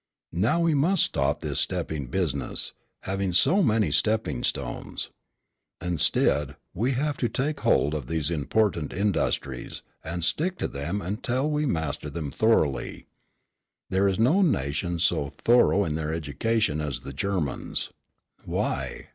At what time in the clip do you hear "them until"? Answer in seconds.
10.67-11.47